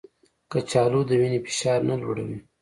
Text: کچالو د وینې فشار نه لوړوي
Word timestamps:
کچالو 0.51 1.01
د 1.09 1.11
وینې 1.19 1.39
فشار 1.45 1.79
نه 1.89 1.95
لوړوي 2.01 2.37